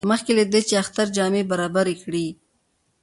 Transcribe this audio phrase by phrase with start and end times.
[0.09, 2.27] مخکې له دې چې د اختر جامې برابرې کړي.